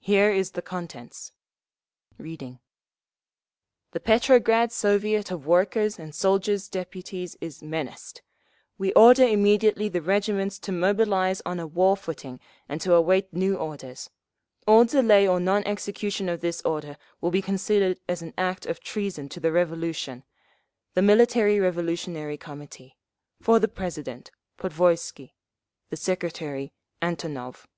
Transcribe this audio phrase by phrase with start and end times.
[0.00, 1.30] Here is the contents."
[2.18, 2.54] Reading:
[3.92, 8.22] _"'The Petrograd Soviet of Workers' and Soldiers' Deputies is menaced.
[8.76, 13.54] We order immediately the regiments to mobilise on a war footing and to await new
[13.56, 14.10] orders.
[14.66, 18.80] All delay or non execution of this order will be considered as an act of
[18.80, 20.24] treason to the Revolution.
[20.94, 22.96] The Military Revolutionary Committee.
[23.40, 25.34] For the President, Podvoisky.
[25.90, 27.68] The Secretary, Antonov.